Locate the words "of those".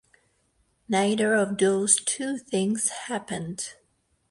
1.35-1.97